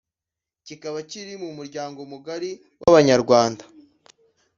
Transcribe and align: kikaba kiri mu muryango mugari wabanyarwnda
kikaba 0.65 0.99
kiri 1.09 1.33
mu 1.43 1.49
muryango 1.57 1.99
mugari 2.11 2.51
wabanyarwnda 2.81 3.63